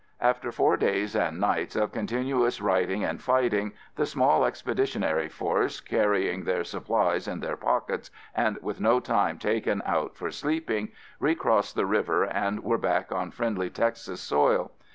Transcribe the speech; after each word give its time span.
After 0.19 0.51
four 0.51 0.77
days 0.77 1.15
and 1.15 1.39
night 1.39 1.75
of 1.75 1.91
continuous 1.91 2.59
riding 2.59 3.03
and 3.03 3.21
fighting, 3.21 3.73
the 3.97 4.07
small 4.07 4.45
expeditionary 4.45 5.29
force, 5.29 5.79
carrying 5.79 6.43
their 6.43 6.63
supplies 6.63 7.27
in 7.27 7.39
their 7.39 7.55
pockets 7.55 8.09
and 8.33 8.57
with 8.63 8.81
no 8.81 8.99
time 8.99 9.37
taken 9.37 9.83
out 9.85 10.15
for 10.17 10.31
sleeping, 10.31 10.89
recrossed 11.19 11.75
the 11.75 11.85
river 11.85 12.23
and 12.23 12.63
were 12.63 12.79
back 12.79 13.11
on 13.11 13.29
friendly 13.29 13.69
Texas 13.69 14.21
soil. 14.21 14.71